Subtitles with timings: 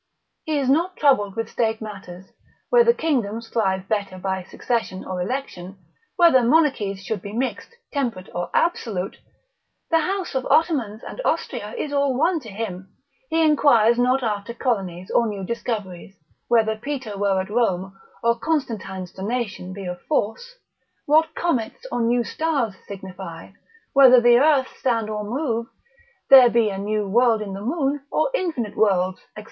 [0.45, 2.31] He is not troubled with state matters,
[2.71, 5.77] whether kingdoms thrive better by succession or election;
[6.15, 9.17] whether monarchies should be mixed, temperate, or absolute;
[9.91, 12.91] the house of Ottomans and Austria is all one to him;
[13.29, 19.11] he inquires not after colonies or new discoveries; whether Peter were at Rome, or Constantine's
[19.13, 20.55] donation be of force;
[21.05, 23.51] what comets or new stars signify,
[23.93, 25.67] whether the earth stand or move,
[26.31, 29.39] there be a new world in the moon, or infinite worlds, &c.